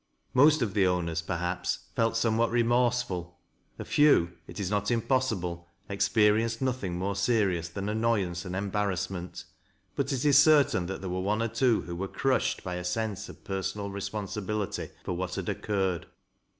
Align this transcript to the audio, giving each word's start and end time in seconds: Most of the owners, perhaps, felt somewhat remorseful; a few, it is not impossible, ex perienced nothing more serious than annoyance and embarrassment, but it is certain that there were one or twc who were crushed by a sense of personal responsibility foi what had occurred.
Most 0.33 0.63
of 0.63 0.73
the 0.73 0.87
owners, 0.87 1.21
perhaps, 1.21 1.77
felt 1.95 2.17
somewhat 2.17 2.49
remorseful; 2.49 3.37
a 3.77 3.85
few, 3.85 4.31
it 4.47 4.59
is 4.59 4.71
not 4.71 4.89
impossible, 4.89 5.67
ex 5.87 6.09
perienced 6.09 6.59
nothing 6.59 6.97
more 6.97 7.15
serious 7.15 7.69
than 7.69 7.87
annoyance 7.87 8.43
and 8.43 8.55
embarrassment, 8.55 9.43
but 9.95 10.11
it 10.11 10.25
is 10.25 10.39
certain 10.39 10.87
that 10.87 11.01
there 11.01 11.09
were 11.11 11.19
one 11.21 11.43
or 11.43 11.49
twc 11.49 11.85
who 11.85 11.95
were 11.95 12.07
crushed 12.07 12.63
by 12.63 12.77
a 12.77 12.83
sense 12.83 13.29
of 13.29 13.43
personal 13.43 13.91
responsibility 13.91 14.89
foi 15.05 15.11
what 15.13 15.35
had 15.35 15.47
occurred. 15.47 16.07